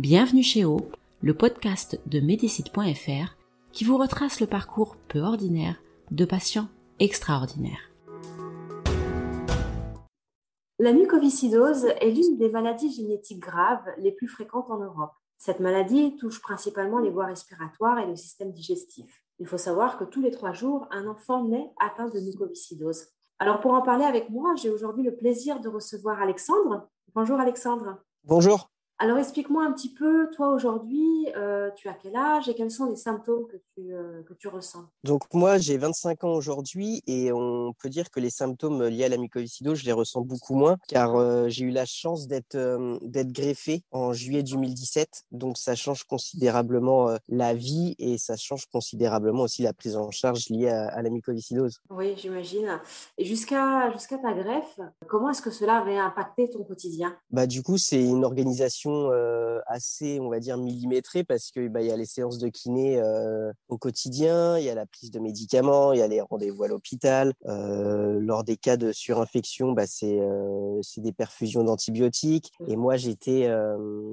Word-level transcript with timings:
Bienvenue 0.00 0.42
chez 0.42 0.64
O, 0.64 0.78
le 1.20 1.34
podcast 1.34 2.00
de 2.06 2.20
Médicite.fr 2.20 3.36
qui 3.70 3.84
vous 3.84 3.98
retrace 3.98 4.40
le 4.40 4.46
parcours 4.46 4.96
peu 5.08 5.20
ordinaire 5.20 5.82
de 6.10 6.24
patients 6.24 6.68
extraordinaires. 7.00 7.92
La 10.78 10.94
mucoviscidose 10.94 11.84
est 12.00 12.12
l'une 12.12 12.38
des 12.38 12.48
maladies 12.48 12.90
génétiques 12.90 13.40
graves 13.40 13.84
les 13.98 14.10
plus 14.10 14.26
fréquentes 14.26 14.70
en 14.70 14.78
Europe. 14.78 15.12
Cette 15.36 15.60
maladie 15.60 16.16
touche 16.16 16.40
principalement 16.40 17.00
les 17.00 17.10
voies 17.10 17.26
respiratoires 17.26 17.98
et 17.98 18.06
le 18.06 18.16
système 18.16 18.52
digestif. 18.52 19.22
Il 19.38 19.46
faut 19.46 19.58
savoir 19.58 19.98
que 19.98 20.04
tous 20.04 20.22
les 20.22 20.30
trois 20.30 20.54
jours, 20.54 20.88
un 20.92 21.08
enfant 21.08 21.44
naît 21.44 21.70
atteint 21.78 22.08
de 22.08 22.20
mucoviscidose. 22.20 23.08
Alors 23.38 23.60
pour 23.60 23.74
en 23.74 23.82
parler 23.82 24.06
avec 24.06 24.30
moi, 24.30 24.54
j'ai 24.54 24.70
aujourd'hui 24.70 25.04
le 25.04 25.14
plaisir 25.14 25.60
de 25.60 25.68
recevoir 25.68 26.22
Alexandre. 26.22 26.88
Bonjour 27.14 27.38
Alexandre. 27.38 27.98
Bonjour. 28.24 28.70
Alors 29.02 29.16
explique-moi 29.16 29.64
un 29.64 29.72
petit 29.72 29.88
peu, 29.88 30.28
toi 30.36 30.52
aujourd'hui, 30.52 31.26
euh, 31.34 31.70
tu 31.74 31.88
as 31.88 31.94
quel 31.94 32.14
âge 32.14 32.50
et 32.50 32.54
quels 32.54 32.70
sont 32.70 32.84
les 32.84 32.96
symptômes 32.96 33.46
que 33.46 33.56
tu, 33.74 33.94
euh, 33.94 34.22
que 34.24 34.34
tu 34.34 34.46
ressens? 34.46 34.84
Donc 35.04 35.22
moi 35.32 35.56
j'ai 35.56 35.78
25 35.78 36.22
ans 36.24 36.34
aujourd'hui 36.34 37.02
et 37.06 37.32
on 37.32 37.72
peut 37.72 37.88
dire 37.88 38.10
que 38.10 38.20
les 38.20 38.28
symptômes 38.28 38.82
liés 38.82 39.04
à 39.04 39.08
la 39.08 39.16
mucoviscidose, 39.16 39.78
je 39.78 39.86
les 39.86 39.92
ressens 39.92 40.20
beaucoup 40.20 40.54
moins 40.54 40.76
car 40.86 41.16
euh, 41.16 41.48
j'ai 41.48 41.64
eu 41.64 41.70
la 41.70 41.86
chance 41.86 42.26
d'être 42.26 42.58
d'être 43.00 43.32
greffé 43.32 43.84
en 43.90 44.12
juillet 44.12 44.42
2017. 44.42 45.24
Donc 45.32 45.56
ça 45.56 45.74
change 45.74 46.04
considérablement 46.04 47.16
la 47.30 47.54
vie 47.54 47.94
et 47.98 48.18
ça 48.18 48.36
change 48.36 48.66
considérablement 48.66 49.44
aussi 49.44 49.62
la 49.62 49.72
prise 49.72 49.96
en 49.96 50.10
charge 50.10 50.50
liée 50.50 50.68
à, 50.68 51.00
la 51.00 51.08
mucoviscidose. 51.08 51.80
Oui, 51.88 52.12
j'imagine. 52.18 52.78
Et 53.16 53.24
jusqu'à 53.24 53.90
jusqu'à 53.92 54.18
ta 54.18 54.34
greffe, 54.34 54.78
comment 55.08 55.30
est-ce 55.30 55.40
que 55.40 55.50
cela 55.50 55.78
avait 55.78 55.96
impacté 55.96 56.50
ton 56.50 56.64
quotidien? 56.64 57.16
Bah 57.30 57.46
du 57.46 57.62
coup 57.62 57.78
c'est 57.78 58.04
une 58.04 58.26
organisation 58.26 58.89
euh, 58.90 59.60
assez, 59.66 60.20
on 60.20 60.28
va 60.28 60.40
dire, 60.40 60.56
millimétrée 60.56 61.24
parce 61.24 61.50
que 61.50 61.68
bah, 61.68 61.80
il 61.82 61.88
y 61.88 61.92
a 61.92 61.96
les 61.96 62.06
séances 62.06 62.38
de 62.38 62.48
kiné 62.48 63.00
euh, 63.00 63.52
au 63.68 63.78
quotidien, 63.78 64.58
il 64.58 64.64
y 64.64 64.70
a 64.70 64.74
la 64.74 64.86
prise 64.86 65.10
de 65.10 65.18
médicaments, 65.18 65.92
il 65.92 65.98
y 65.98 66.02
a 66.02 66.08
les 66.08 66.20
rendez-vous 66.20 66.62
à 66.64 66.68
l'hôpital. 66.68 67.32
Euh, 67.46 68.18
lors 68.20 68.44
des 68.44 68.56
cas 68.56 68.76
de 68.76 68.92
surinfection, 68.92 69.72
bah, 69.72 69.86
c'est 69.86 70.20
c'est 70.82 71.00
des 71.00 71.12
perfusions 71.12 71.64
d'antibiotiques. 71.64 72.52
Et 72.66 72.76
moi, 72.76 72.96
j'étais 72.96 73.50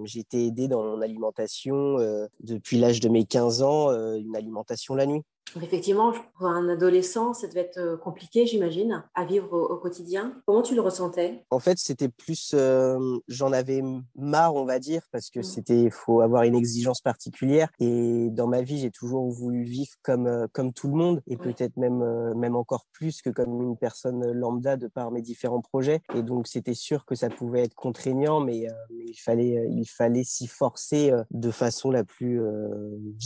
j'étais 0.06 0.46
aidé 0.46 0.68
dans 0.68 0.84
mon 0.84 1.02
alimentation 1.02 1.98
depuis 2.40 2.80
l'âge 2.80 3.00
de 3.00 3.10
mes 3.10 3.26
15 3.26 3.62
ans, 3.62 3.92
une 3.92 4.36
alimentation 4.36 4.96
la 4.96 5.06
nuit. 5.06 5.24
Effectivement, 5.62 6.14
pour 6.38 6.48
un 6.48 6.68
adolescent, 6.70 7.34
ça 7.34 7.48
devait 7.48 7.62
être 7.62 7.78
euh, 7.78 7.98
compliqué, 7.98 8.46
j'imagine, 8.46 9.04
à 9.16 9.26
vivre 9.26 9.54
au, 9.54 9.78
quotidien. 9.78 10.34
Comment 10.46 10.62
tu 10.62 10.76
le 10.76 10.82
ressentais? 10.82 11.46
En 11.50 11.60
fait, 11.60 11.78
c'était 11.78 12.10
plus, 12.10 12.52
euh, 12.54 13.18
j'en 13.28 13.52
avais 13.54 13.82
marre, 14.16 14.56
on 14.56 14.66
va 14.66 14.80
dire, 14.80 15.02
parce 15.12 15.30
que 15.30 15.40
mmh. 15.40 15.44
c'était, 15.44 15.90
faut 15.90 16.22
avoir 16.22 16.44
une 16.44 16.56
exigence 16.56 17.02
particulière. 17.02 17.70
Et 17.80 18.30
dans 18.32 18.48
ma 18.48 18.62
vie, 18.62 18.80
j'ai 18.80 18.92
toujours 18.92 19.30
voulu 19.32 19.64
vivre 19.64 19.92
comme 20.04 20.28
euh, 20.28 20.48
comme 20.52 20.74
tout 20.74 20.88
le 20.88 20.96
monde, 20.96 21.22
et 21.28 21.38
peut-être 21.38 21.78
même 21.78 22.04
même 22.36 22.56
encore 22.56 22.86
plus 22.92 23.22
que 23.22 23.30
comme 23.30 23.62
une 23.62 23.78
personne 23.78 24.32
lambda 24.32 24.78
de 24.78 24.88
par 24.88 25.12
mes 25.12 25.22
différents 25.22 25.62
projets. 25.62 26.02
Et 26.16 26.24
donc, 26.24 26.48
c'était 26.48 26.74
sûr 26.74 27.06
que 27.06 27.16
ça 27.16 27.30
pouvait 27.30 27.64
être 27.64 27.76
contraignant, 27.76 28.40
mais, 28.40 28.68
mais 28.90 29.06
il 29.08 29.20
fallait 29.20 29.68
il 29.70 29.86
fallait 29.86 30.24
s'y 30.24 30.48
forcer 30.48 31.12
de 31.32 31.52
façon 31.52 31.92
la 31.92 32.04
plus 32.04 32.42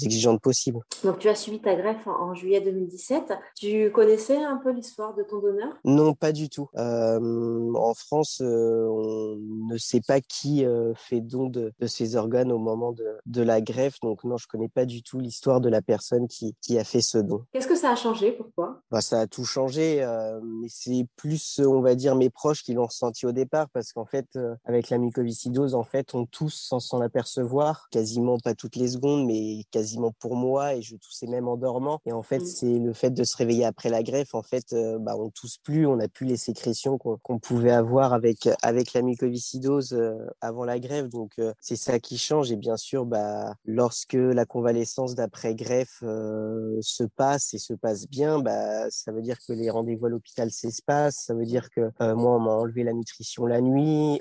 exigeante 0.04 0.42
possible. 0.42 0.80
Donc, 1.04 1.20
tu 1.20 1.30
as 1.30 1.36
suivi 1.36 1.60
ta 1.62 1.76
greffe 1.76 2.08
en 2.20 2.34
juillet 2.34 2.62
2017. 2.62 3.34
Tu 3.56 3.92
connaissais 3.92 4.38
un 4.38 4.58
peu 4.58 4.72
l'histoire 4.72 5.14
de 5.16 5.24
ton 5.24 5.40
donneur? 5.40 5.74
Non, 5.84 6.14
pas 6.14 6.32
du 6.32 6.50
tout. 6.50 6.70
Euh, 6.78 7.74
en 7.74 7.94
France, 7.94 8.42
euh, 8.42 8.88
on 8.88 9.36
ne 9.72 9.78
sait 9.78 10.02
pas 10.02 10.22
qui 10.22 10.66
euh, 10.66 10.94
fait 10.96 11.22
don 11.22 11.48
de, 11.48 11.74
ses 11.88 12.16
organes 12.16 12.52
au 12.52 12.58
moment 12.58 12.92
de, 12.92 13.06
de, 13.26 13.42
la 13.42 13.62
greffe. 13.62 14.00
Donc 14.02 14.24
non, 14.24 14.38
je 14.38 14.48
connais 14.48 14.70
pas 14.70 14.86
du 14.86 15.04
tout 15.04 15.20
l'histoire 15.20 15.62
de 15.62 15.70
la 15.70 15.82
personne 15.82 16.28
qui, 16.28 16.56
qui, 16.62 16.78
a 16.78 16.84
fait 16.84 17.02
ce 17.02 17.18
don. 17.18 17.44
Qu'est-ce 17.52 17.68
que 17.68 17.76
ça 17.76 17.92
a 17.92 17.96
changé? 17.96 18.32
Pourquoi? 18.32 18.82
Bah, 18.92 19.02
Ça 19.02 19.22
a 19.22 19.28
tout 19.28 19.46
changé, 19.46 20.06
mais 20.44 20.68
c'est 20.70 21.06
plus, 21.16 21.60
on 21.60 21.82
va 21.82 21.96
dire, 21.96 22.16
mes 22.16 22.30
proches 22.30 22.64
qui 22.64 22.74
l'ont 22.74 22.86
ressenti 22.86 23.26
au 23.26 23.32
départ 23.32 23.68
parce 23.70 23.94
qu'en 23.94 24.06
fait, 24.06 24.38
avec 24.66 24.90
la 24.90 24.98
mucoviscidose, 24.98 25.76
en 25.76 25.84
fait, 25.84 26.14
on 26.14 26.26
tousse 26.26 26.56
sans 26.56 26.80
s'en 26.80 27.02
apercevoir, 27.02 27.88
quasiment 27.92 28.38
pas 28.40 28.54
toutes 28.54 28.76
les 28.76 28.90
secondes, 28.90 29.26
mais 29.26 29.64
quasiment 29.72 30.12
pour 30.20 30.36
moi, 30.36 30.76
et 30.76 30.82
je 30.82 30.96
toussais 30.96 31.28
même 31.28 31.48
en 31.48 31.58
dormant. 31.58 32.01
Et 32.06 32.12
en 32.12 32.24
fait, 32.24 32.40
mmh. 32.40 32.46
c'est 32.46 32.80
le 32.80 32.94
fait 32.94 33.12
de 33.12 33.24
se 33.24 33.38
réveiller 33.38 33.66
après 33.66 33.90
la 33.90 34.02
greffe. 34.02 34.34
En 34.34 34.42
fait, 34.42 34.74
euh, 34.74 34.98
bah, 34.98 35.16
on 35.18 35.30
tousse 35.30 35.58
plus, 35.58 35.86
on 35.86 35.98
n'a 35.98 36.08
plus 36.08 36.26
les 36.26 36.38
sécrétions 36.38 36.98
qu'on 36.98 37.40
pouvait 37.40 37.72
avoir 37.72 38.14
avec 38.14 38.50
avec 38.64 38.94
la 38.94 39.04
mucoviscidose 39.04 39.94
euh, 39.94 40.18
avant 40.42 40.66
la 40.66 40.80
greffe. 40.80 41.10
Donc, 41.10 41.34
euh, 41.38 41.54
c'est 41.60 41.76
ça 41.76 42.00
qui 42.00 42.18
change. 42.18 42.52
Et 42.52 42.56
bien 42.56 42.78
sûr, 42.78 43.06
bah, 43.06 43.54
lorsque 43.66 44.14
la 44.14 44.46
convalescence 44.46 45.14
d'après 45.14 45.54
greffe 45.54 46.00
se 46.02 47.04
passe 47.04 47.54
et 47.54 47.60
se 47.60 47.74
passe 47.74 48.08
bien, 48.08 48.40
bah, 48.40 48.90
ça 48.90 49.12
veut 49.12 49.22
dire 49.22 49.38
que 49.48 49.54
les 49.54 49.70
rendez-vous 49.70 50.08
à 50.08 50.10
l'hôpital 50.10 50.50
s'espacent. 50.50 51.18
Ça 51.26 51.36
veut 51.36 51.46
dire 51.46 51.70
que 51.70 51.92
moi, 52.00 52.36
on 52.36 52.40
m'a 52.40 52.52
enlevé 52.52 52.84
la 52.84 52.94
nutrition 52.94 53.46
la 53.46 53.62
nuit. 53.62 54.20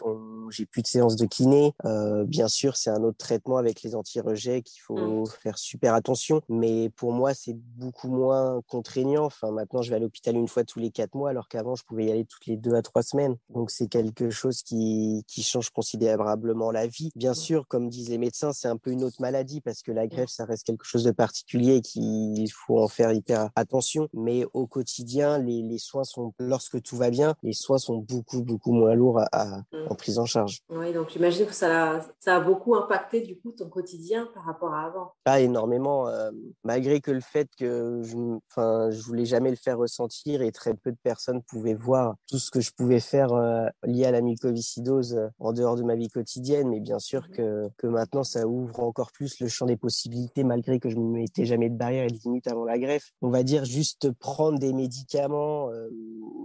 J'ai 0.50 0.66
plus 0.66 0.82
de 0.82 0.86
séances 0.86 1.16
de 1.16 1.24
kiné. 1.24 1.72
bien 2.26 2.48
sûr, 2.48 2.76
c'est 2.76 2.90
un 2.90 3.02
autre 3.04 3.18
traitement 3.18 3.56
avec 3.56 3.82
les 3.82 3.94
anti-rejets 3.94 4.62
qu'il 4.62 4.82
faut 4.82 5.24
mmh. 5.24 5.26
faire 5.42 5.58
super 5.58 5.94
attention. 5.94 6.42
Mais 6.48 6.90
pour 6.90 7.12
moi, 7.12 7.32
c'est 7.32 7.56
beaucoup 7.76 8.08
moins 8.08 8.60
contraignant. 8.68 9.24
Enfin, 9.24 9.50
maintenant, 9.50 9.82
je 9.82 9.90
vais 9.90 9.96
à 9.96 9.98
l'hôpital 9.98 10.36
une 10.36 10.48
fois 10.48 10.64
tous 10.64 10.78
les 10.78 10.90
quatre 10.90 11.14
mois, 11.14 11.30
alors 11.30 11.48
qu'avant, 11.48 11.74
je 11.74 11.84
pouvais 11.84 12.06
y 12.06 12.10
aller 12.10 12.24
toutes 12.24 12.46
les 12.46 12.56
deux 12.56 12.74
à 12.74 12.82
trois 12.82 13.02
semaines. 13.02 13.36
Donc, 13.48 13.70
c'est 13.70 13.88
quelque 13.88 14.30
chose 14.30 14.62
qui, 14.62 15.24
qui 15.26 15.42
change 15.42 15.70
considérablement 15.70 16.70
la 16.70 16.86
vie. 16.86 17.10
Bien 17.14 17.34
sûr, 17.34 17.66
comme 17.68 17.88
disent 17.88 18.10
les 18.10 18.18
médecins, 18.18 18.52
c'est 18.52 18.68
un 18.68 18.76
peu 18.76 18.90
une 18.90 19.04
autre 19.04 19.20
maladie 19.20 19.60
parce 19.60 19.82
que 19.82 19.92
la 19.92 20.06
greffe, 20.06 20.30
ça 20.30 20.44
reste 20.44 20.66
quelque 20.66 20.84
chose 20.84 21.04
de 21.04 21.10
particulier 21.10 21.76
et 21.76 21.80
qu'il 21.80 22.50
faut 22.52 22.78
en 22.78 22.88
faire 22.88 23.12
hyper 23.12 23.50
attention. 23.56 24.08
Mais 24.12 24.44
au 24.52 24.66
quotidien, 24.66 25.38
les, 25.38 25.62
les, 25.62 25.78
soins 25.78 26.04
sont, 26.04 26.34
lorsque 26.38 26.82
tout 26.82 26.96
va 26.96 27.10
bien, 27.10 27.34
les 27.42 27.52
soins 27.52 27.78
sont 27.78 27.96
beaucoup, 27.96 28.42
beaucoup 28.42 28.72
moins 28.72 28.94
lourds 28.94 29.20
à, 29.32 29.58
mmh. 29.72 29.86
en 29.90 29.94
prise 29.94 30.18
en 30.18 30.26
charge. 30.26 30.60
Oui, 30.68 30.92
donc 30.92 31.10
j'imagine 31.10 31.46
que 31.46 31.54
ça 31.54 31.94
a, 31.94 32.00
ça 32.18 32.36
a 32.36 32.40
beaucoup 32.40 32.74
impacté 32.74 33.20
du 33.20 33.38
coup 33.38 33.52
ton 33.52 33.68
quotidien 33.68 34.28
par 34.34 34.44
rapport 34.44 34.74
à 34.74 34.86
avant. 34.86 35.12
Pas 35.24 35.40
énormément, 35.40 36.08
euh, 36.08 36.30
malgré 36.64 37.00
que 37.00 37.10
le 37.10 37.20
fait 37.20 37.48
que 37.56 38.02
je, 38.02 38.16
enfin, 38.50 38.90
je 38.90 39.02
voulais 39.02 39.24
jamais 39.24 39.50
le 39.50 39.56
faire 39.56 39.78
ressentir 39.78 40.42
et 40.42 40.52
très 40.52 40.74
peu 40.74 40.90
de 40.90 40.96
personnes 41.02 41.42
pouvaient 41.42 41.74
voir 41.74 42.14
tout 42.28 42.38
ce 42.38 42.50
que 42.50 42.60
je 42.60 42.72
pouvais 42.72 43.00
faire 43.00 43.32
euh, 43.32 43.66
lié 43.84 44.06
à 44.06 44.10
la 44.10 44.20
mucoviscidose 44.20 45.14
euh, 45.14 45.28
en 45.38 45.52
dehors 45.52 45.76
de 45.76 45.82
ma 45.82 45.94
vie 45.94 46.08
quotidienne. 46.08 46.68
Mais 46.68 46.80
bien 46.80 46.98
sûr 46.98 47.22
mmh 47.22 47.32
que, 47.32 47.68
que 47.76 47.86
maintenant, 47.86 48.24
ça 48.24 48.46
ouvre 48.46 48.80
encore 48.80 49.12
plus 49.12 49.40
le 49.40 49.48
champ 49.48 49.66
des 49.66 49.76
possibilités, 49.76 50.44
malgré 50.44 50.80
que 50.80 50.88
je 50.88 50.96
ne 50.96 51.10
mettais 51.10 51.44
jamais 51.44 51.68
de 51.68 51.76
barrière 51.76 52.04
et 52.04 52.10
de 52.10 52.18
limite 52.24 52.46
avant 52.46 52.64
la 52.64 52.78
greffe. 52.78 53.12
On 53.22 53.30
va 53.30 53.42
dire 53.42 53.64
juste 53.64 54.10
prendre 54.12 54.58
des 54.58 54.72
médicaments, 54.72 55.70
euh, 55.70 55.88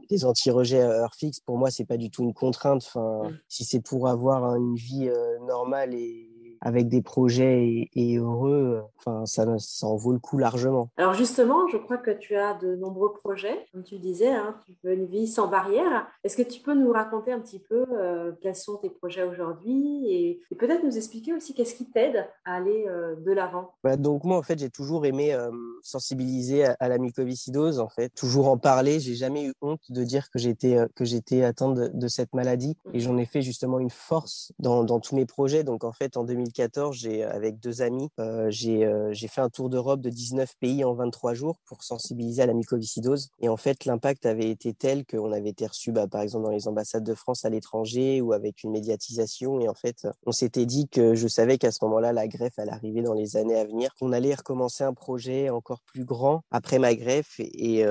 des 0.09 0.25
anti-rejets 0.25 0.81
à 0.81 0.89
heure 0.89 1.15
fixe. 1.15 1.39
Pour 1.39 1.57
moi, 1.57 1.71
c'est 1.71 1.85
pas 1.85 1.97
du 1.97 2.09
tout 2.09 2.23
une 2.23 2.33
contrainte. 2.33 2.83
Enfin, 2.85 3.29
mmh. 3.29 3.37
si 3.47 3.65
c'est 3.65 3.81
pour 3.81 4.07
avoir 4.07 4.55
une 4.55 4.75
vie 4.75 5.09
normale 5.41 5.93
et 5.93 6.34
avec 6.65 6.89
des 6.89 7.03
projets 7.03 7.89
et, 7.93 8.17
heureux, 8.17 8.81
enfin, 8.97 9.27
ça, 9.27 9.45
ça, 9.59 9.85
en 9.85 9.95
vaut 9.95 10.11
le 10.11 10.19
coup 10.19 10.39
largement. 10.39 10.89
Alors 10.97 11.13
justement, 11.13 11.67
je 11.67 11.77
crois 11.77 11.97
que 11.97 12.09
tu 12.09 12.35
as 12.35 12.55
de 12.55 12.75
nombreux 12.75 13.13
projets, 13.13 13.67
comme 13.71 13.83
tu 13.83 13.99
disais, 13.99 14.31
hein, 14.31 14.55
tu 14.65 14.75
veux 14.83 14.93
une 14.93 15.05
vie 15.05 15.27
sans 15.27 15.47
barrière. 15.47 16.07
Est-ce 16.23 16.35
que 16.35 16.41
tu 16.41 16.61
peux 16.61 16.73
nous 16.73 16.91
raconter 16.91 17.31
un 17.31 17.39
petit 17.39 17.59
peu 17.59 17.85
euh, 17.93 18.31
quels 18.41 18.55
sont 18.55 18.77
tes 18.77 18.89
projets 18.89 19.23
aujourd'hui 19.23 20.11
et, 20.11 20.41
peut-être 20.57 20.83
nous 20.83 20.97
expliquer 20.97 21.33
aussi 21.33 21.53
qu'est-ce 21.53 21.75
qui 21.75 21.85
t'aide 21.85 22.25
à 22.45 22.55
aller 22.55 22.85
euh, 22.87 23.15
de 23.17 23.31
l'avant? 23.31 23.73
Bah, 23.83 23.95
Donc 23.95 24.23
moi, 24.23 24.37
en 24.37 24.41
fait, 24.41 24.57
j'ai 24.57 24.71
toujours 24.71 25.05
aimé 25.05 25.33
euh, 25.33 25.51
sensibiliser 25.83 26.65
à, 26.65 26.89
la 26.89 26.97
mycoviscidose, 26.97 27.79
en 27.79 27.89
fait, 27.89 28.09
toujours 28.09 28.47
en 28.47 28.57
parler. 28.57 28.99
J'ai 28.99 29.13
jamais 29.13 29.45
eu 29.45 29.53
honte 29.61 29.91
de 29.91 30.03
dire 30.03 30.31
que 30.31 30.39
j'étais 30.39 30.77
que 30.95 31.05
j'étais 31.05 31.43
atteinte 31.43 31.75
de, 31.75 32.07
cette 32.07 32.33
maladie 32.33 32.77
et 32.93 32.99
j'en 32.99 33.17
ai 33.17 33.25
fait 33.25 33.41
justement 33.41 33.77
une 33.79 33.89
force 33.89 34.53
dans, 34.57 34.83
dans 34.83 34.99
tous 34.99 35.15
mes 35.15 35.25
projets. 35.25 35.63
Donc 35.63 35.83
en 35.83 35.91
fait, 35.91 36.17
en 36.17 36.23
2015, 36.23 36.54
2014, 36.55 36.95
j'ai 36.95 37.23
avec 37.23 37.59
deux 37.59 37.81
amis, 37.81 38.09
j'ai 38.47 38.89
j'ai 39.11 39.27
fait 39.27 39.41
un 39.41 39.49
tour 39.49 39.69
d'Europe 39.69 40.01
de 40.01 40.09
19 40.09 40.55
pays 40.59 40.83
en 40.83 40.93
23 40.93 41.33
jours 41.33 41.57
pour 41.65 41.83
sensibiliser 41.83 42.43
à 42.43 42.45
la 42.45 42.53
mycoviscidose. 42.53 43.29
Et 43.41 43.49
en 43.49 43.57
fait, 43.57 43.85
l'impact 43.85 44.25
avait 44.25 44.49
été 44.49 44.73
tel 44.73 45.05
qu'on 45.05 45.31
avait 45.31 45.49
été 45.49 45.67
reçu, 45.67 45.91
bah, 45.91 46.07
par 46.07 46.21
exemple, 46.21 46.45
dans 46.45 46.51
les 46.51 46.67
ambassades 46.67 47.03
de 47.03 47.13
France 47.13 47.45
à 47.45 47.49
l'étranger 47.49 48.21
ou 48.21 48.33
avec 48.33 48.63
une 48.63 48.71
médiatisation. 48.71 49.59
Et 49.59 49.67
en 49.67 49.73
fait, 49.73 50.07
on 50.25 50.31
s'était 50.31 50.65
dit 50.65 50.87
que 50.87 51.15
je 51.15 51.27
savais 51.27 51.57
qu'à 51.57 51.71
ce 51.71 51.83
moment-là, 51.83 52.13
la 52.13 52.27
greffe 52.27 52.57
allait 52.57 52.71
arriver 52.71 53.01
dans 53.01 53.13
les 53.13 53.37
années 53.37 53.57
à 53.57 53.65
venir, 53.65 53.93
qu'on 53.99 54.11
allait 54.11 54.33
recommencer 54.33 54.83
un 54.83 54.93
projet 54.93 55.49
encore 55.49 55.81
plus 55.81 56.05
grand 56.05 56.43
après 56.51 56.79
ma 56.79 56.95
greffe. 56.95 57.39
Et, 57.39 57.79
et 57.79 57.85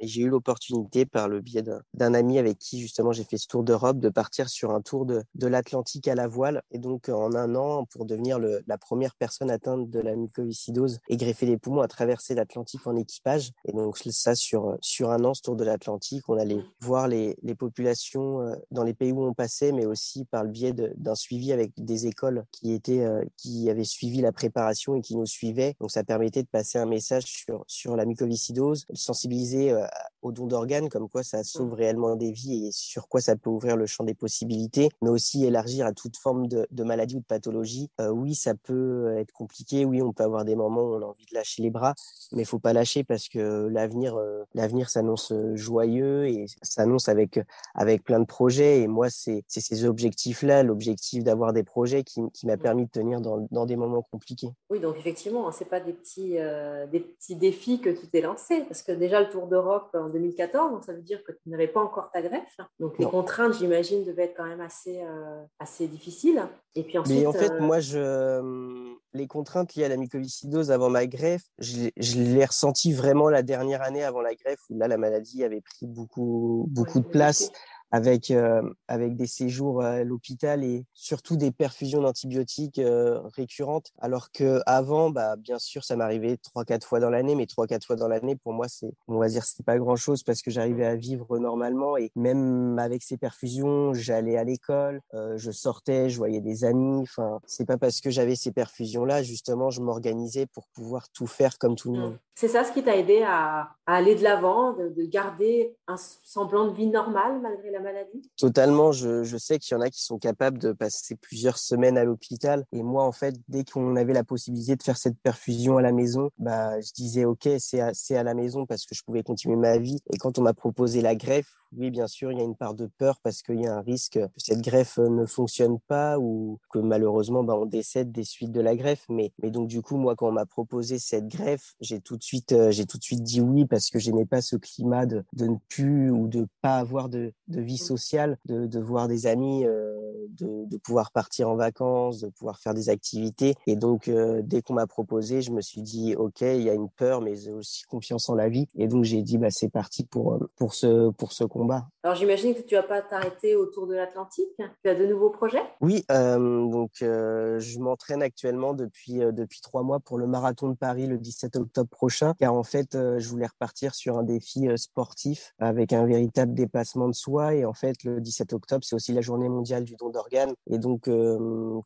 j'ai 0.00 0.22
eu 0.22 0.28
l'opportunité, 0.28 1.06
par 1.06 1.28
le 1.28 1.40
biais 1.40 1.62
d'un 1.94 2.14
ami 2.14 2.38
avec 2.38 2.58
qui 2.58 2.80
justement 2.80 3.12
j'ai 3.12 3.24
fait 3.24 3.38
ce 3.38 3.46
tour 3.46 3.62
d'Europe, 3.62 3.98
de 3.98 4.08
partir 4.08 4.48
sur 4.48 4.70
un 4.70 4.80
tour 4.80 5.06
de, 5.06 5.22
de 5.34 5.46
l'Atlantique 5.46 6.08
à 6.08 6.14
la 6.14 6.28
voile. 6.28 6.62
Et 6.70 6.78
donc, 6.78 7.08
en 7.08 7.34
un 7.34 7.54
an, 7.54 7.84
pour 7.86 7.99
devenir 8.06 8.38
le, 8.38 8.62
la 8.66 8.78
première 8.78 9.14
personne 9.14 9.50
atteinte 9.50 9.90
de 9.90 10.00
la 10.00 10.16
mucoviscidose 10.16 10.98
et 11.08 11.16
greffer 11.16 11.46
les 11.46 11.56
poumons 11.56 11.80
à 11.80 11.88
traverser 11.88 12.34
l'Atlantique 12.34 12.86
en 12.86 12.96
équipage. 12.96 13.52
Et 13.66 13.72
donc, 13.72 13.98
ça 13.98 14.34
sur, 14.34 14.76
sur 14.80 15.10
un 15.10 15.24
an, 15.24 15.34
ce 15.34 15.42
tour 15.42 15.56
de 15.56 15.64
l'Atlantique, 15.64 16.28
on 16.28 16.38
allait 16.38 16.60
voir 16.80 17.08
les, 17.08 17.36
les 17.42 17.54
populations 17.54 18.40
euh, 18.40 18.54
dans 18.70 18.84
les 18.84 18.94
pays 18.94 19.12
où 19.12 19.22
on 19.22 19.34
passait, 19.34 19.72
mais 19.72 19.86
aussi 19.86 20.24
par 20.24 20.44
le 20.44 20.50
biais 20.50 20.72
d'un 20.72 21.14
suivi 21.14 21.52
avec 21.52 21.72
des 21.76 22.06
écoles 22.06 22.44
qui 22.52 22.72
étaient, 22.72 23.04
euh, 23.04 23.24
qui 23.36 23.70
avaient 23.70 23.84
suivi 23.84 24.20
la 24.20 24.32
préparation 24.32 24.94
et 24.94 25.00
qui 25.00 25.16
nous 25.16 25.26
suivaient. 25.26 25.76
Donc, 25.80 25.90
ça 25.90 26.04
permettait 26.04 26.42
de 26.42 26.48
passer 26.48 26.78
un 26.78 26.86
message 26.86 27.24
sur, 27.24 27.64
sur 27.66 27.96
la 27.96 28.04
mucoviscidose, 28.04 28.86
sensibiliser 28.94 29.72
euh, 29.72 29.86
au 30.22 30.32
don 30.32 30.46
d'organes, 30.46 30.88
comme 30.88 31.08
quoi 31.08 31.22
ça 31.22 31.42
sauve 31.44 31.74
réellement 31.74 32.16
des 32.16 32.32
vies 32.32 32.66
et 32.66 32.72
sur 32.72 33.08
quoi 33.08 33.20
ça 33.20 33.36
peut 33.36 33.50
ouvrir 33.50 33.76
le 33.76 33.86
champ 33.86 34.04
des 34.04 34.14
possibilités, 34.14 34.88
mais 35.02 35.08
aussi 35.08 35.44
élargir 35.44 35.86
à 35.86 35.92
toute 35.92 36.16
forme 36.16 36.46
de, 36.46 36.66
de 36.70 36.84
maladie 36.84 37.16
ou 37.16 37.20
de 37.20 37.24
pathologie. 37.24 37.89
Euh, 38.00 38.08
oui, 38.08 38.34
ça 38.34 38.54
peut 38.54 39.16
être 39.18 39.32
compliqué, 39.32 39.84
oui, 39.84 40.02
on 40.02 40.12
peut 40.12 40.22
avoir 40.24 40.44
des 40.44 40.56
moments 40.56 40.82
où 40.82 40.94
on 40.94 41.02
a 41.02 41.06
envie 41.06 41.26
de 41.26 41.34
lâcher 41.34 41.62
les 41.62 41.70
bras, 41.70 41.94
mais 42.32 42.42
il 42.42 42.46
faut 42.46 42.58
pas 42.58 42.72
lâcher 42.72 43.04
parce 43.04 43.28
que 43.28 43.68
l'avenir, 43.68 44.16
euh, 44.16 44.44
l'avenir 44.54 44.88
s'annonce 44.88 45.32
joyeux 45.54 46.26
et 46.26 46.46
s'annonce 46.62 47.08
avec 47.08 47.40
avec 47.74 48.04
plein 48.04 48.20
de 48.20 48.24
projets. 48.24 48.80
Et 48.80 48.88
moi, 48.88 49.10
c'est 49.10 49.44
ces 49.48 49.84
objectifs-là, 49.84 50.62
l'objectif 50.62 51.24
d'avoir 51.24 51.52
des 51.52 51.62
projets 51.62 52.02
qui, 52.02 52.20
qui 52.32 52.46
m'a 52.46 52.56
permis 52.56 52.86
de 52.86 52.90
tenir 52.90 53.20
dans, 53.20 53.46
dans, 53.50 53.66
des 53.66 53.76
moments 53.76 54.02
compliqués. 54.02 54.50
Oui, 54.70 54.80
donc 54.80 54.96
effectivement, 54.98 55.48
hein, 55.48 55.52
c'est 55.52 55.68
pas 55.68 55.80
des 55.80 55.92
petits 55.92 56.38
euh, 56.38 56.86
des 56.86 57.00
petits 57.00 57.36
défis 57.36 57.80
que 57.80 57.90
tu 57.90 58.06
t'es 58.08 58.20
lancé, 58.20 58.64
parce 58.64 58.82
que 58.82 58.92
déjà 58.92 59.20
le 59.20 59.28
Tour 59.28 59.46
d'Europe 59.46 59.90
en 59.94 60.08
2014, 60.08 60.72
donc 60.72 60.84
ça 60.84 60.92
veut 60.92 61.02
dire 61.02 61.22
que 61.24 61.32
tu 61.32 61.50
n'avais 61.50 61.68
pas 61.68 61.80
encore 61.80 62.10
ta 62.12 62.22
greffe. 62.22 62.58
Donc 62.78 62.98
les 62.98 63.06
contraintes, 63.06 63.54
j'imagine, 63.58 64.04
devaient 64.04 64.24
être 64.24 64.36
quand 64.36 64.46
même 64.46 64.60
assez 64.60 65.00
euh, 65.02 65.42
assez 65.58 65.86
difficiles. 65.86 66.42
Et 66.74 66.84
puis 66.84 66.98
ensuite. 66.98 67.18
Mais 67.18 67.26
en 67.26 67.32
fait, 67.32 67.58
moi, 67.60 67.79
je 67.80 68.94
les 69.12 69.26
contraintes 69.26 69.74
liées 69.74 69.84
à 69.84 69.88
la 69.88 69.96
mycoviscidose 69.96 70.70
avant 70.70 70.88
ma 70.88 71.06
greffe, 71.06 71.44
je, 71.58 71.90
je 71.96 72.16
l'ai 72.18 72.44
ressenti 72.44 72.92
vraiment 72.92 73.28
la 73.28 73.42
dernière 73.42 73.82
année 73.82 74.04
avant 74.04 74.20
la 74.20 74.34
greffe 74.34 74.60
où 74.70 74.78
là 74.78 74.88
la 74.88 74.96
maladie 74.96 75.42
avait 75.44 75.60
pris 75.60 75.86
beaucoup 75.86 76.66
beaucoup 76.68 77.00
de 77.00 77.08
place 77.08 77.50
avec 77.90 78.30
euh, 78.30 78.62
avec 78.88 79.16
des 79.16 79.26
séjours 79.26 79.82
à 79.82 80.04
l'hôpital 80.04 80.64
et 80.64 80.84
surtout 80.94 81.36
des 81.36 81.50
perfusions 81.50 82.02
d'antibiotiques 82.02 82.78
euh, 82.78 83.20
récurrentes. 83.34 83.92
Alors 83.98 84.30
que 84.32 84.60
avant 84.66 85.10
bah 85.10 85.36
bien 85.36 85.58
sûr 85.58 85.84
ça 85.84 85.96
m'arrivait 85.96 86.36
trois 86.36 86.64
quatre 86.64 86.86
fois 86.86 87.00
dans 87.00 87.10
l'année 87.10 87.34
mais 87.34 87.46
trois 87.46 87.66
quatre 87.66 87.86
fois 87.86 87.96
dans 87.96 88.08
l'année 88.08 88.36
pour 88.36 88.52
moi 88.52 88.66
c'est 88.68 88.92
on 89.08 89.18
va 89.18 89.28
dire 89.28 89.44
c'était 89.44 89.64
pas 89.64 89.78
grand 89.78 89.96
chose 89.96 90.22
parce 90.22 90.42
que 90.42 90.50
j'arrivais 90.50 90.86
à 90.86 90.94
vivre 90.94 91.38
normalement 91.38 91.96
et 91.96 92.10
même 92.14 92.78
avec 92.78 93.02
ces 93.02 93.16
perfusions 93.16 93.92
j'allais 93.94 94.36
à 94.36 94.44
l'école 94.44 95.00
euh, 95.14 95.36
je 95.36 95.50
sortais 95.50 96.10
je 96.10 96.16
voyais 96.16 96.40
des 96.40 96.64
amis. 96.64 97.02
Enfin 97.02 97.40
c'est 97.46 97.66
pas 97.66 97.78
parce 97.78 98.00
que 98.00 98.10
j'avais 98.10 98.36
ces 98.36 98.52
perfusions 98.52 99.04
là 99.04 99.22
justement 99.22 99.70
je 99.70 99.80
m'organisais 99.80 100.46
pour 100.46 100.68
pouvoir 100.68 101.08
tout 101.10 101.26
faire 101.26 101.58
comme 101.58 101.74
tout 101.76 101.92
le 101.92 101.98
monde. 101.98 102.18
C'est 102.34 102.48
ça 102.48 102.64
ce 102.64 102.72
qui 102.72 102.82
t'a 102.82 102.96
aidé 102.96 103.22
à, 103.22 103.74
à, 103.86 103.94
aller 103.94 104.14
de 104.14 104.22
l'avant 104.22 104.72
de, 104.72 104.88
de 104.88 105.04
garder 105.04 105.76
un 105.88 105.96
semblant 105.98 106.66
de 106.68 106.72
vie 106.74 106.86
normale 106.86 107.40
malgré 107.42 107.70
la 107.70 107.79
maladie? 107.80 108.30
Totalement. 108.36 108.92
Je, 108.92 109.24
je 109.24 109.36
sais 109.36 109.58
qu'il 109.58 109.76
y 109.76 109.78
en 109.78 109.80
a 109.80 109.90
qui 109.90 110.02
sont 110.02 110.18
capables 110.18 110.58
de 110.58 110.72
passer 110.72 111.16
plusieurs 111.16 111.58
semaines 111.58 111.98
à 111.98 112.04
l'hôpital. 112.04 112.64
Et 112.72 112.82
moi, 112.82 113.04
en 113.04 113.12
fait, 113.12 113.34
dès 113.48 113.64
qu'on 113.64 113.96
avait 113.96 114.12
la 114.12 114.24
possibilité 114.24 114.76
de 114.76 114.82
faire 114.82 114.96
cette 114.96 115.18
perfusion 115.22 115.76
à 115.76 115.82
la 115.82 115.92
maison, 115.92 116.30
bah, 116.38 116.80
je 116.80 116.92
disais, 116.92 117.24
OK, 117.24 117.48
c'est 117.58 117.80
à, 117.80 118.22
la 118.22 118.34
maison 118.34 118.66
parce 118.66 118.86
que 118.86 118.94
je 118.94 119.02
pouvais 119.02 119.22
continuer 119.22 119.56
ma 119.56 119.78
vie. 119.78 119.98
Et 120.12 120.18
quand 120.18 120.38
on 120.38 120.42
m'a 120.42 120.54
proposé 120.54 121.00
la 121.00 121.14
greffe, 121.14 121.52
oui, 121.76 121.90
bien 121.90 122.08
sûr, 122.08 122.32
il 122.32 122.38
y 122.38 122.40
a 122.40 122.44
une 122.44 122.56
part 122.56 122.74
de 122.74 122.86
peur 122.98 123.20
parce 123.22 123.42
qu'il 123.42 123.60
y 123.60 123.66
a 123.66 123.76
un 123.76 123.80
risque 123.80 124.14
que 124.14 124.26
cette 124.38 124.60
greffe 124.60 124.98
ne 124.98 125.24
fonctionne 125.24 125.78
pas 125.86 126.18
ou 126.18 126.58
que 126.72 126.80
malheureusement, 126.80 127.44
bah, 127.44 127.54
on 127.56 127.66
décède 127.66 128.10
des 128.10 128.24
suites 128.24 128.50
de 128.50 128.60
la 128.60 128.74
greffe. 128.74 129.04
Mais, 129.08 129.32
donc, 129.42 129.68
du 129.68 129.80
coup, 129.82 129.96
moi, 129.96 130.16
quand 130.16 130.28
on 130.28 130.32
m'a 130.32 130.46
proposé 130.46 130.98
cette 130.98 131.28
greffe, 131.28 131.74
j'ai 131.80 132.00
tout 132.00 132.16
de 132.16 132.22
suite, 132.22 132.52
euh, 132.52 132.72
dit 133.10 133.40
oui 133.40 133.66
parce 133.66 133.90
que 133.90 133.98
j'aimais 133.98 134.26
pas 134.26 134.40
ce 134.40 134.56
climat 134.56 135.06
de, 135.06 135.24
de 135.32 135.46
ne 135.46 135.56
plus 135.68 136.10
ou 136.10 136.28
de 136.28 136.46
pas 136.62 136.76
avoir 136.76 137.08
de, 137.08 137.32
de 137.48 137.60
vie 137.60 137.69
sociale, 137.78 138.38
de, 138.46 138.78
voir 138.78 139.08
des 139.08 139.26
amis, 139.26 139.64
euh, 139.64 139.96
de, 140.38 140.76
pouvoir 140.78 141.10
partir 141.12 141.48
en 141.48 141.56
vacances, 141.56 142.20
de 142.20 142.28
pouvoir 142.28 142.58
faire 142.58 142.74
des 142.74 142.88
activités. 142.88 143.54
Et 143.66 143.76
donc, 143.76 144.08
euh, 144.08 144.40
dès 144.42 144.62
qu'on 144.62 144.74
m'a 144.74 144.86
proposé, 144.86 145.42
je 145.42 145.52
me 145.52 145.60
suis 145.60 145.82
dit, 145.82 146.14
OK, 146.16 146.40
il 146.40 146.62
y 146.62 146.70
a 146.70 146.74
une 146.74 146.88
peur, 146.88 147.20
mais 147.20 147.34
j'ai 147.34 147.52
aussi 147.52 147.84
confiance 147.84 148.28
en 148.28 148.34
la 148.34 148.48
vie. 148.48 148.66
Et 148.76 148.88
donc, 148.88 149.04
j'ai 149.04 149.22
dit, 149.22 149.38
bah, 149.38 149.50
c'est 149.50 149.68
parti 149.68 150.04
pour, 150.04 150.38
pour 150.56 150.74
ce, 150.74 151.10
pour 151.10 151.32
ce 151.32 151.44
combat. 151.44 151.88
Alors 152.02 152.16
j'imagine 152.16 152.54
que 152.54 152.62
tu 152.62 152.76
vas 152.76 152.82
pas 152.82 153.02
t'arrêter 153.02 153.54
autour 153.54 153.86
de 153.86 153.94
l'Atlantique. 153.94 154.48
Tu 154.56 154.88
as 154.88 154.94
de 154.94 155.04
nouveaux 155.04 155.28
projets? 155.28 155.62
Oui, 155.82 156.02
euh, 156.10 156.38
donc 156.38 156.92
euh, 157.02 157.60
je 157.60 157.78
m'entraîne 157.78 158.22
actuellement 158.22 158.72
depuis 158.72 159.22
euh, 159.22 159.32
depuis 159.32 159.60
trois 159.60 159.82
mois 159.82 160.00
pour 160.00 160.16
le 160.16 160.26
marathon 160.26 160.70
de 160.70 160.76
Paris 160.76 161.06
le 161.06 161.18
17 161.18 161.56
octobre 161.56 161.90
prochain, 161.90 162.32
car 162.38 162.54
en 162.54 162.62
fait 162.62 162.92
je 162.92 163.28
voulais 163.28 163.46
repartir 163.46 163.94
sur 163.94 164.16
un 164.16 164.22
défi 164.22 164.66
sportif 164.76 165.52
avec 165.58 165.92
un 165.92 166.06
véritable 166.06 166.54
dépassement 166.54 167.06
de 167.06 167.14
soi. 167.14 167.54
Et 167.54 167.66
en 167.66 167.74
fait 167.74 168.02
le 168.04 168.22
17 168.22 168.54
octobre 168.54 168.82
c'est 168.82 168.96
aussi 168.96 169.12
la 169.12 169.20
journée 169.20 169.50
mondiale 169.50 169.84
du 169.84 169.96
don 169.96 170.08
d'organes. 170.08 170.54
Et 170.70 170.78
donc 170.78 171.10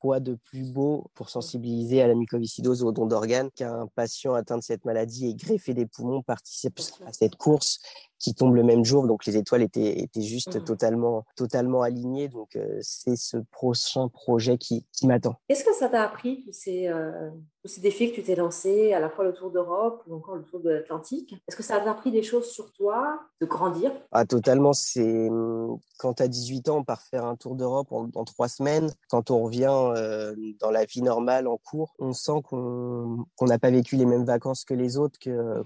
quoi 0.01 0.21
de 0.21 0.39
plus 0.45 0.73
beau 0.73 1.07
pour 1.15 1.29
sensibiliser 1.29 2.03
à 2.03 2.07
la 2.07 2.15
mucoviscidose 2.15 2.85
au 2.85 2.93
don 2.93 3.07
d'organes 3.07 3.51
qu'un 3.51 3.89
patient 3.97 4.35
atteint 4.35 4.59
de 4.59 4.63
cette 4.63 4.85
maladie 4.85 5.29
et 5.31 5.35
greffé 5.35 5.75
des 5.75 5.87
poumons 5.87 6.23
participe 6.23 6.79
à 7.05 7.13
cette 7.13 7.35
course 7.35 7.81
qui 8.25 8.35
tombe 8.35 8.55
le 8.55 8.63
même 8.63 8.85
jour. 8.85 9.07
Donc 9.07 9.27
les 9.27 9.37
étoiles 9.37 9.63
étaient, 9.63 10.01
étaient 10.01 10.23
juste 10.23 10.57
mmh. 10.57 10.65
totalement, 10.65 11.27
totalement 11.37 11.83
alignées. 11.83 12.29
Donc 12.29 12.57
euh, 12.57 12.79
c'est 12.81 13.17
ce 13.17 13.37
prochain 13.53 14.09
projet 14.09 14.57
qui, 14.57 14.87
qui 14.93 15.07
m'attend. 15.07 15.37
Qu'est-ce 15.47 15.65
que 15.65 15.75
ça 15.75 15.91
t'a 15.91 16.03
appris, 16.03 16.43
tous 16.43 16.53
ces, 16.53 16.89
euh, 16.89 17.29
tous 17.63 17.69
ces 17.69 17.81
défis 17.83 18.11
que 18.11 18.15
tu 18.17 18.23
t'es 18.23 18.35
lancé, 18.35 18.95
à 18.95 19.01
la 19.01 19.11
fois 19.11 19.25
le 19.25 19.35
tour 19.35 19.51
d'Europe 19.51 20.03
ou 20.07 20.15
encore 20.15 20.37
le 20.37 20.45
tour 20.45 20.61
de 20.61 20.71
l'Atlantique? 20.71 21.35
Est-ce 21.47 21.57
que 21.57 21.63
ça 21.63 21.81
t'a 21.81 21.91
appris 21.91 22.11
des 22.11 22.23
choses 22.23 22.51
sur 22.51 22.73
toi, 22.73 23.21
de 23.43 23.47
grandir? 23.47 23.93
Ah 24.11 24.25
totalement. 24.25 24.73
C'est 24.73 25.29
quand 25.99 26.15
tu 26.15 26.23
as 26.23 26.29
18 26.29 26.71
ans, 26.71 26.79
on 26.79 26.85
part 26.85 27.03
faire 27.03 27.27
un 27.27 27.37
tour 27.37 27.57
d'Europe 27.57 27.93
en, 27.93 28.09
en, 28.15 28.25
trois 28.25 28.49
semaines. 28.49 28.91
Quand 29.11 29.31
on 29.31 29.43
revient 29.43 29.69
euh, 29.71 30.35
dans 30.61 30.71
la 30.71 30.87
vie 30.87 31.03
normale 31.03 31.47
en 31.47 31.59
cours, 31.59 31.95
on 31.99 32.15
sent 32.15 32.41
qu'on 32.45 33.27
n'a 33.43 33.59
pas 33.59 33.71
vécu 33.71 33.97
les 33.97 34.07
mêmes 34.07 34.25
vacances 34.25 34.65
que 34.65 34.75
les 34.75 34.97
autres, 34.97 35.19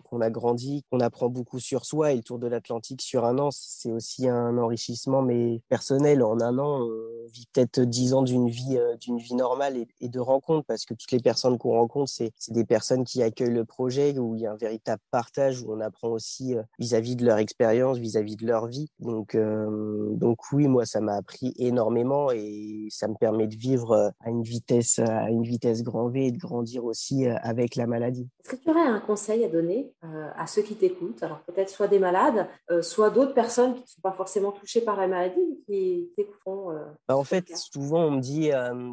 qu'on 0.03 0.21
a 0.21 0.31
grandi, 0.31 0.85
qu'on 0.91 1.01
apprend 1.01 1.29
beaucoup 1.29 1.61
sur 1.61 1.85
soi 1.85 2.13
et 2.13 2.17
le 2.17 2.23
tour 2.23 2.39
de 2.39 2.48
l'Atlantique 2.49 3.03
sur 3.03 3.25
un 3.25 3.39
an, 3.39 3.51
c'est 3.51 3.93
aussi 3.93 4.29
un 4.29 4.59
enrichissement, 4.59 5.23
mais 5.23 5.61
personnel. 5.69 6.23
En 6.23 6.41
un 6.41 6.59
an, 6.59 6.83
on 6.83 7.27
vit 7.33 7.47
peut-être 7.53 7.81
dix 7.81 8.15
ans 8.15 8.23
d'une 8.23 8.49
vie, 8.49 8.77
euh, 8.79 8.97
d'une 8.97 9.19
vie 9.19 9.35
normale 9.35 9.77
et, 10.01 10.09
de 10.09 10.21
rencontres, 10.21 10.67
parce 10.67 10.85
que 10.85 10.95
toutes 10.95 11.13
les 11.13 11.21
personnes 11.21 11.59
qu'on 11.59 11.73
rencontre, 11.73 12.11
c'est, 12.11 12.33
des 12.49 12.65
personnes 12.65 13.05
qui 13.05 13.23
accueillent 13.23 13.53
le 13.53 13.65
projet, 13.65 14.19
où 14.19 14.35
il 14.35 14.43
y 14.43 14.47
a 14.47 14.53
un 14.53 14.57
véritable 14.57 15.03
partage, 15.11 15.63
où 15.63 15.73
on 15.73 15.81
apprend 15.81 16.09
aussi 16.09 16.57
euh, 16.57 16.63
vis-à-vis 16.79 17.17
de 17.17 17.25
leur 17.25 17.39
expérience, 17.39 17.99
vis-à-vis 17.99 18.37
de 18.37 18.47
leur 18.47 18.67
vie. 18.67 18.89
Donc, 18.99 19.35
euh, 19.35 20.09
donc 20.13 20.39
oui, 20.53 20.69
moi, 20.69 20.87
ça 20.87 21.01
m'a 21.01 21.15
appris 21.15 21.55
énormément 21.59 22.31
et 22.31 22.89
ça 22.91 23.09
me 23.09 23.15
permet 23.15 23.47
de 23.47 23.57
vivre 23.57 24.13
à 24.21 24.31
une 24.31 24.43
vitesse, 24.43 24.99
à 24.99 25.31
une 25.31 25.43
vitesse 25.43 25.83
grand 25.83 26.09
V 26.09 26.27
et 26.27 26.33
de 26.33 26.39
grandir 26.39 26.85
aussi 26.85 27.27
avec 27.27 27.77
la 27.77 27.87
maladie. 27.87 28.29
Est-ce 28.45 28.57
que 28.57 28.63
tu 28.63 28.71
aurais 28.71 28.87
un 28.87 29.01
conseil 29.01 29.45
à 29.45 29.49
donner 29.49 29.93
à 30.03 30.47
ceux 30.47 30.63
qui 30.63 30.75
t'écoutent? 30.75 31.23
Alors 31.23 31.41
peut-être 31.41 31.69
soit 31.69 31.89
des 31.89 31.99
malades, 31.99 32.38
euh, 32.71 32.83
soit 32.83 33.11
d'autres 33.11 33.35
personnes 33.35 33.75
qui 33.75 33.83
ne 33.83 33.87
sont 33.87 34.01
pas 34.03 34.13
forcément 34.13 34.53
touchées 34.53 34.81
par 34.81 34.97
la 34.97 35.07
maladie, 35.07 35.63
qui 35.67 36.11
t'écouteront. 36.17 36.73
Euh, 36.73 36.85
bah 37.09 37.17
en 37.17 37.25
fait, 37.25 37.57
souvent 37.57 38.05
on 38.07 38.11
me 38.13 38.21
dit, 38.21 38.51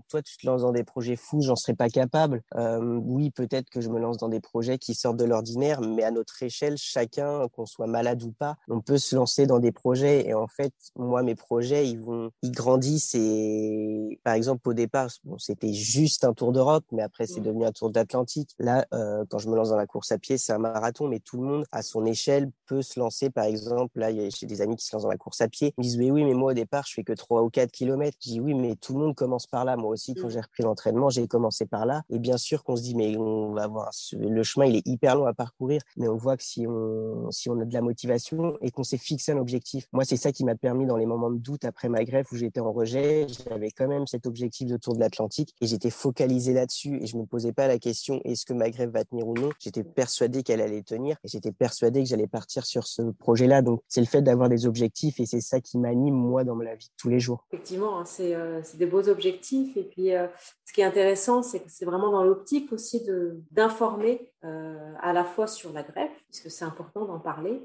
toi 0.09 0.21
tu 0.21 0.37
te 0.37 0.45
lances 0.45 0.61
dans 0.61 0.71
des 0.71 0.83
projets 0.83 1.15
fous, 1.15 1.41
j'en 1.41 1.55
serais 1.55 1.75
pas 1.75 1.89
capable. 1.89 2.41
oui, 2.55 3.31
peut-être 3.31 3.69
que 3.69 3.81
je 3.81 3.89
me 3.89 3.99
lance 3.99 4.17
dans 4.17 4.29
des 4.29 4.39
projets 4.39 4.77
qui 4.77 4.95
sortent 4.95 5.17
de 5.17 5.25
l'ordinaire, 5.25 5.81
mais 5.81 6.03
à 6.03 6.11
notre 6.11 6.41
échelle, 6.43 6.77
chacun, 6.77 7.47
qu'on 7.49 7.65
soit 7.65 7.87
malade 7.87 8.23
ou 8.23 8.31
pas, 8.31 8.55
on 8.67 8.81
peut 8.81 8.97
se 8.97 9.15
lancer 9.15 9.45
dans 9.45 9.59
des 9.59 9.71
projets. 9.71 10.27
Et 10.27 10.33
en 10.33 10.47
fait, 10.47 10.73
moi, 10.95 11.23
mes 11.23 11.35
projets, 11.35 11.87
ils 11.87 11.99
vont, 11.99 12.31
ils 12.41 12.51
grandissent. 12.51 13.15
Et 13.15 14.19
par 14.23 14.33
exemple, 14.33 14.67
au 14.69 14.73
départ, 14.73 15.09
bon, 15.23 15.37
c'était 15.37 15.73
juste 15.73 16.23
un 16.23 16.33
tour 16.33 16.51
d'Europe, 16.51 16.85
mais 16.91 17.01
après 17.01 17.27
c'est 17.27 17.39
mmh. 17.39 17.43
devenu 17.43 17.65
un 17.65 17.71
tour 17.71 17.89
d'Atlantique. 17.89 18.51
Là, 18.59 18.85
quand 19.29 19.39
je 19.39 19.49
me 19.49 19.55
lance 19.55 19.69
dans 19.69 19.77
la 19.77 19.87
course 19.87 20.11
à 20.11 20.17
pied, 20.17 20.37
c'est 20.37 20.53
un 20.53 20.59
marathon, 20.59 21.07
mais 21.07 21.19
tout 21.19 21.37
le 21.37 21.43
monde, 21.43 21.65
à 21.71 21.81
son 21.81 22.05
échelle, 22.05 22.51
peut 22.67 22.81
se 22.81 22.99
lancer 22.99 23.24
sais, 23.25 23.29
par 23.31 23.45
exemple, 23.45 23.99
là, 23.99 24.09
j'ai 24.11 24.47
des 24.47 24.61
amis 24.61 24.75
qui 24.75 24.85
se 24.85 24.95
lancent 24.95 25.03
dans 25.03 25.09
la 25.09 25.17
course 25.17 25.41
à 25.41 25.47
pied. 25.47 25.73
Ils 25.77 25.81
me 25.81 25.83
disent, 25.83 25.97
mais 25.97 26.11
oui, 26.11 26.23
mais 26.23 26.33
moi, 26.33 26.51
au 26.51 26.53
départ, 26.53 26.85
je 26.87 26.93
fais 26.93 27.03
que 27.03 27.13
3 27.13 27.43
ou 27.43 27.49
4 27.49 27.71
kilomètres. 27.71 28.17
Je 28.21 28.31
dis, 28.31 28.39
oui, 28.39 28.53
mais 28.53 28.75
tout 28.75 28.93
le 28.93 28.99
monde 28.99 29.15
commence 29.15 29.47
par 29.47 29.65
là. 29.65 29.75
Moi 29.75 29.89
aussi, 29.89 30.13
quand 30.15 30.27
mmh. 30.27 30.31
j'ai 30.31 30.41
repris 30.41 30.63
l'entraînement, 30.63 31.09
j'ai 31.09 31.27
commencé 31.27 31.65
par 31.65 31.85
là. 31.85 32.03
Et 32.09 32.19
bien 32.19 32.37
sûr 32.37 32.63
qu'on 32.63 32.75
se 32.75 32.81
dit, 32.81 32.95
mais 32.95 33.17
on 33.17 33.53
va 33.53 33.67
voir, 33.67 33.91
le 34.13 34.43
chemin, 34.43 34.65
il 34.65 34.75
est 34.75 34.87
hyper 34.87 35.15
long 35.15 35.25
à 35.25 35.33
parcourir. 35.33 35.81
Mais 35.97 36.07
on 36.07 36.15
voit 36.15 36.37
que 36.37 36.43
si 36.43 36.65
on, 36.67 37.29
si 37.31 37.49
on 37.49 37.59
a 37.59 37.65
de 37.65 37.73
la 37.73 37.81
motivation 37.81 38.57
et 38.61 38.71
qu'on 38.71 38.83
s'est 38.83 38.97
fixé 38.97 39.31
un 39.31 39.37
objectif, 39.37 39.87
moi, 39.91 40.05
c'est 40.05 40.17
ça 40.17 40.31
qui 40.31 40.43
m'a 40.43 40.55
permis 40.55 40.85
dans 40.85 40.97
les 40.97 41.05
moments 41.05 41.31
de 41.31 41.37
doute 41.37 41.65
après 41.65 41.89
ma 41.89 42.03
greffe 42.03 42.31
où 42.31 42.35
j'étais 42.35 42.59
en 42.59 42.71
rejet, 42.71 43.27
j'avais 43.49 43.71
quand 43.71 43.87
même 43.87 44.07
cet 44.07 44.25
objectif 44.25 44.67
de 44.67 44.77
tour 44.77 44.93
de 44.93 44.99
l'Atlantique 44.99 45.53
et 45.61 45.67
j'étais 45.67 45.89
focalisé 45.89 46.53
là-dessus 46.53 46.99
et 47.01 47.07
je 47.07 47.17
me 47.17 47.25
posais 47.25 47.53
pas 47.53 47.67
la 47.67 47.79
question 47.79 48.21
est-ce 48.23 48.45
que 48.45 48.53
ma 48.53 48.69
greffe 48.69 48.91
va 48.91 49.03
tenir 49.03 49.27
ou 49.27 49.33
non? 49.33 49.49
J'étais 49.59 49.83
persuadé 49.83 50.43
qu'elle 50.43 50.61
allait 50.61 50.83
tenir 50.83 51.17
et 51.23 51.27
j'étais 51.27 51.51
persuadé 51.51 52.03
que 52.03 52.09
j'allais 52.09 52.27
partir 52.27 52.65
sur 52.65 52.87
ce 52.87 53.01
projet-là. 53.17 53.61
Donc, 53.61 53.81
c'est 53.87 54.01
le 54.01 54.07
fait 54.07 54.21
d'avoir 54.21 54.49
des 54.49 54.65
objectifs 54.65 55.19
et 55.19 55.25
c'est 55.25 55.41
ça 55.41 55.59
qui 55.59 55.77
m'anime, 55.77 56.15
moi, 56.15 56.43
dans 56.43 56.55
ma 56.55 56.75
vie 56.75 56.87
de 56.87 56.93
tous 56.97 57.09
les 57.09 57.19
jours. 57.19 57.45
Effectivement, 57.51 57.99
hein, 57.99 58.03
euh, 58.19 58.61
c'est 58.63 58.77
des 58.77 58.85
beaux 58.85 59.07
objectifs. 59.09 59.75
Et 59.77 59.83
puis, 59.83 60.13
euh, 60.13 60.27
ce 60.65 60.73
qui 60.73 60.81
est 60.81 60.85
intéressant, 60.85 61.43
c'est 61.43 61.59
que 61.59 61.69
c'est 61.69 61.85
vraiment 61.85 62.11
dans 62.11 62.23
l'optique 62.23 62.71
aussi 62.73 63.05
d'informer 63.51 64.31
euh, 64.43 64.93
à 65.01 65.13
la 65.13 65.23
fois 65.23 65.47
sur 65.47 65.73
la 65.73 65.83
greffe, 65.83 66.23
puisque 66.29 66.51
c'est 66.51 66.65
important 66.65 67.05
d'en 67.05 67.19
parler. 67.19 67.61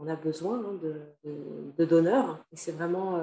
on 0.00 0.08
a 0.08 0.16
besoin 0.16 0.58
hein, 0.58 0.78
de, 0.82 1.84
donneurs 1.84 2.44
et 2.52 2.56
c'est 2.56 2.72
vraiment 2.72 3.18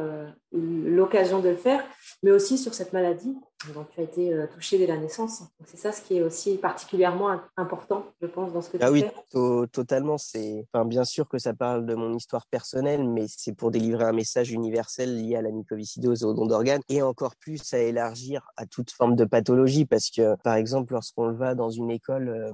l'occasion 0.52 1.40
de 1.40 1.50
le 1.50 1.56
faire, 1.56 1.84
mais 2.24 2.32
aussi 2.32 2.58
sur 2.58 2.74
cette 2.74 2.94
maladie 2.94 3.36
dont 3.74 3.86
tu 3.92 4.00
as 4.00 4.04
été 4.04 4.34
euh, 4.34 4.46
touché 4.48 4.78
dès 4.78 4.86
la 4.86 4.98
naissance. 4.98 5.42
C'est 5.66 5.78
ça 5.78 5.92
ce 5.92 6.02
qui 6.02 6.18
est 6.18 6.22
aussi 6.22 6.58
particulièrement 6.58 7.40
important, 7.56 8.06
je 8.22 8.28
pense, 8.28 8.54
dans 8.54 8.62
ce 8.62 8.70
que 8.70 8.78
ah 8.80 8.88
tu 8.88 8.94
oui, 8.94 9.02
fais. 9.02 9.40
oui, 9.40 9.68
totalement. 9.70 10.18
C'est, 10.18 10.66
enfin, 10.72 10.86
bien 10.86 11.04
sûr 11.04 11.28
que 11.28 11.40
ça 11.40 11.54
parle 11.54 11.86
de 11.86 11.96
mon 11.96 12.14
histoire 12.16 12.46
personnelle, 12.48 13.08
mais 13.08 13.26
c'est 13.28 13.54
pour 13.54 13.72
délivrer 13.72 14.06
un 14.06 14.14
message 14.14 14.52
universel 14.52 15.18
lié 15.18 15.38
à 15.38 15.42
la 15.42 15.52
mucoviscidose 15.52 16.22
et 16.22 16.26
au 16.26 16.34
don 16.34 16.46
d'organes, 16.46 16.82
et 16.90 17.02
encore 17.02 17.36
plus 17.36 17.74
à 17.74 17.80
élargir 17.80 18.48
à 18.58 18.66
toute 18.68 18.92
forme 18.92 19.16
de 19.16 19.26
pathologie, 19.26 19.86
parce 19.86 20.12
que, 20.12 20.36
par 20.44 20.56
exemple, 20.56 20.94
lorsqu'on 20.94 21.32
va 21.32 21.56
dans 21.56 21.70
une 21.70 21.90
école 21.90 22.30
euh, 22.30 22.52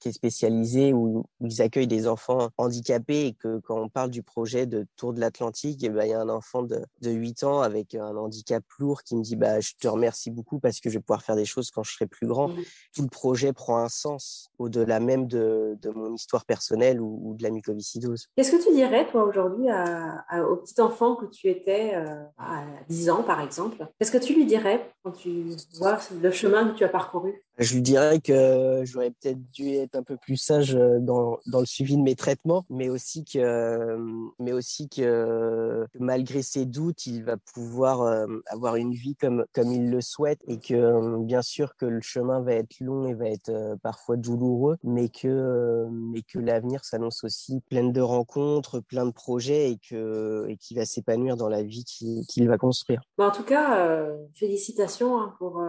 qui 0.00 0.08
est 0.08 0.12
spécialisée 0.12 0.92
où, 0.92 1.24
ils 1.40 1.62
accueillent 1.62 1.86
des 1.86 2.06
enfants 2.06 2.50
handicapés 2.56 3.26
et 3.26 3.34
que 3.34 3.58
quand 3.60 3.80
on 3.80 3.88
parle 3.88 4.10
du 4.10 4.22
projet 4.22 4.66
de 4.66 4.86
Tour 4.96 5.12
de 5.12 5.20
l'Atlantique, 5.20 5.82
eh 5.82 5.88
ben, 5.88 6.04
il 6.04 6.10
y 6.10 6.12
a 6.12 6.20
un 6.20 6.28
enfant 6.28 6.62
de, 6.62 6.84
de 7.00 7.10
8 7.10 7.42
ans 7.44 7.60
avec 7.60 7.94
un 7.94 8.16
handicap 8.16 8.62
lourd 8.78 9.02
qui 9.02 9.16
me 9.16 9.22
dit 9.22 9.34
bah, 9.34 9.60
Je 9.60 9.72
te 9.80 9.88
remercie 9.88 10.30
beaucoup 10.30 10.41
parce 10.60 10.80
que 10.80 10.90
je 10.90 10.98
vais 10.98 11.00
pouvoir 11.00 11.22
faire 11.22 11.36
des 11.36 11.44
choses 11.44 11.70
quand 11.70 11.82
je 11.82 11.92
serai 11.92 12.06
plus 12.06 12.26
grand. 12.26 12.48
Mmh. 12.48 12.62
Tout 12.94 13.02
le 13.02 13.08
projet 13.08 13.52
prend 13.52 13.78
un 13.78 13.88
sens 13.88 14.50
au-delà 14.58 15.00
même 15.00 15.26
de, 15.26 15.78
mon 15.94 16.14
histoire 16.14 16.44
personnelle 16.44 17.00
ou, 17.00 17.34
de 17.36 17.42
la 17.42 17.50
mucoviscidose. 17.50 18.28
Qu'est-ce 18.36 18.52
que 18.52 18.62
tu 18.62 18.74
dirais, 18.74 19.06
toi, 19.08 19.24
aujourd'hui, 19.24 19.66
au 19.68 20.56
petit 20.56 20.80
enfant 20.80 21.16
que 21.16 21.26
tu 21.26 21.48
étais 21.48 21.92
euh, 21.94 22.24
à 22.38 22.64
10 22.88 23.10
ans, 23.10 23.22
par 23.22 23.40
exemple? 23.40 23.86
Qu'est-ce 23.98 24.12
que 24.12 24.18
tu 24.18 24.34
lui 24.34 24.46
dirais 24.46 24.90
quand 25.02 25.12
tu 25.12 25.44
vois 25.78 25.98
le 26.20 26.30
chemin 26.30 26.68
que 26.68 26.76
tu 26.76 26.84
as 26.84 26.88
parcouru? 26.88 27.34
Je 27.58 27.74
lui 27.74 27.82
dirais 27.82 28.20
que 28.20 28.82
j'aurais 28.84 29.10
peut-être 29.10 29.50
dû 29.52 29.74
être 29.74 29.94
un 29.94 30.02
peu 30.02 30.16
plus 30.16 30.36
sage 30.36 30.74
euh, 30.74 30.98
dans, 31.00 31.38
dans, 31.46 31.60
le 31.60 31.66
suivi 31.66 31.96
de 31.96 32.02
mes 32.02 32.14
traitements, 32.14 32.64
mais 32.70 32.88
aussi 32.88 33.24
que, 33.24 33.96
mais 34.38 34.52
aussi 34.52 34.88
que, 34.88 35.86
malgré 35.98 36.42
ses 36.42 36.64
doutes, 36.64 37.06
il 37.06 37.24
va 37.24 37.36
pouvoir 37.36 38.02
euh, 38.02 38.26
avoir 38.46 38.76
une 38.76 38.92
vie 38.92 39.16
comme, 39.16 39.44
comme 39.52 39.70
il 39.72 39.90
le 39.90 40.00
souhaite 40.00 40.40
et 40.46 40.58
que 40.58 41.18
bien 41.18 41.42
sûr 41.42 41.76
que 41.76 41.84
le 41.84 42.00
chemin 42.00 42.40
va 42.40 42.54
être 42.54 42.80
long 42.80 43.06
et 43.06 43.14
va 43.14 43.28
être 43.28 43.50
euh, 43.50 43.76
parfois 43.82 44.16
douloureux, 44.16 44.78
mais 44.82 45.08
que, 45.08 45.86
mais 45.90 46.22
que 46.22 46.38
l'avenir 46.38 46.84
s'annonce 46.84 47.22
aussi 47.24 47.60
plein 47.68 47.84
de 47.84 48.00
rencontres, 48.00 48.80
plein 48.80 49.04
de 49.04 49.12
projets 49.12 49.70
et 49.70 49.78
que 49.78 50.46
et 50.48 50.56
qu'il 50.56 50.78
va 50.78 50.86
s'épanouir 50.86 51.36
dans 51.36 51.48
la 51.48 51.62
vie 51.62 51.84
qu'il 51.84 52.48
va 52.48 52.58
construire. 52.58 53.02
en 53.18 53.30
tout 53.30 53.44
cas, 53.44 54.08
félicitations 54.34 55.18
hein, 55.18 55.34
pour 55.38 55.62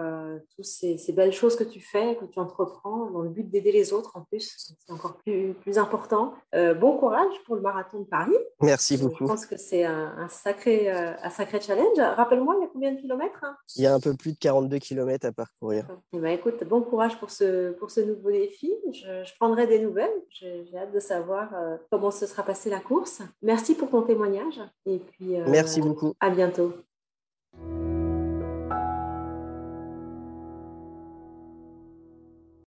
toutes 0.55 0.65
ces, 0.65 0.97
ces 0.97 1.13
belles 1.13 1.33
choses 1.33 1.55
que 1.55 1.63
tu 1.63 1.72
tu 1.73 1.81
fais, 1.81 2.15
que 2.15 2.25
tu 2.25 2.39
entreprends 2.39 3.09
dans 3.09 3.21
le 3.21 3.29
but 3.29 3.49
d'aider 3.49 3.71
les 3.71 3.93
autres 3.93 4.11
en 4.15 4.21
plus. 4.21 4.53
C'est 4.57 4.93
encore 4.93 5.17
plus, 5.17 5.53
plus 5.55 5.77
important. 5.77 6.33
Euh, 6.53 6.73
bon 6.73 6.97
courage 6.97 7.33
pour 7.45 7.55
le 7.55 7.61
marathon 7.61 8.01
de 8.01 8.05
Paris. 8.05 8.35
Merci 8.61 8.97
beaucoup. 8.97 9.25
Je 9.25 9.25
pense 9.25 9.45
que 9.45 9.57
c'est 9.57 9.83
un, 9.83 10.27
sacré, 10.29 10.91
euh, 10.93 11.13
un 11.21 11.29
sacré 11.29 11.59
challenge. 11.59 11.97
Rappelle-moi, 11.97 12.55
il 12.59 12.61
y 12.63 12.65
a 12.65 12.69
combien 12.71 12.91
de 12.91 13.01
kilomètres 13.01 13.39
hein? 13.43 13.55
Il 13.75 13.83
y 13.83 13.87
a 13.87 13.93
un 13.93 13.99
peu 13.99 14.13
plus 14.13 14.33
de 14.33 14.37
42 14.37 14.77
kilomètres 14.77 15.25
à 15.25 15.31
parcourir. 15.31 15.87
Eh 16.13 16.19
ben, 16.19 16.29
écoute, 16.29 16.63
bon 16.63 16.81
courage 16.81 17.17
pour 17.19 17.31
ce, 17.31 17.71
pour 17.71 17.89
ce 17.89 18.01
nouveau 18.01 18.31
défi. 18.31 18.71
Je, 18.91 19.33
prendrai 19.39 19.65
des 19.65 19.79
nouvelles. 19.79 20.13
J'ai 20.29 20.77
hâte 20.77 20.93
de 20.93 20.99
savoir 20.99 21.49
euh, 21.55 21.77
comment 21.91 22.11
se 22.11 22.27
sera 22.27 22.43
passée 22.43 22.69
la 22.69 22.79
course. 22.79 23.21
Merci 23.41 23.73
pour 23.73 23.89
ton 23.89 24.03
témoignage. 24.03 24.61
Et 24.85 24.99
puis, 24.99 25.37
Merci 25.47 25.81
beaucoup. 25.81 26.13
À 26.19 26.29
bientôt. 26.29 26.73